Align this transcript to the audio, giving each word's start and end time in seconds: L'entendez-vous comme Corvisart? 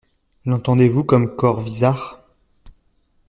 L'entendez-vous 0.45 1.03
comme 1.03 1.35
Corvisart? 1.35 2.21